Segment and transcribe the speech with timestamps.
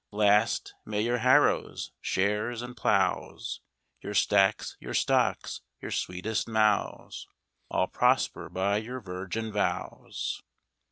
[0.09, 3.61] Last, may your harrows, shares, and ploughs,
[4.01, 7.27] Your stacks, your stocks, your sweetest mows,
[7.69, 10.41] All prosper by your virgin vows.